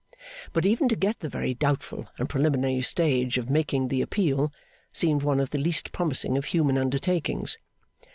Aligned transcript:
But 0.51 0.65
even 0.65 0.89
to 0.89 0.95
get 0.95 1.19
the 1.19 1.29
very 1.29 1.53
doubtful 1.53 2.07
and 2.17 2.27
preliminary 2.27 2.81
stage 2.81 3.37
of 3.37 3.51
making 3.51 3.89
the 3.89 4.01
appeal, 4.01 4.51
seemed 4.91 5.21
one 5.21 5.39
of 5.39 5.51
the 5.51 5.59
least 5.59 5.91
promising 5.91 6.39
of 6.39 6.45
human 6.45 6.75
undertakings. 6.79 7.59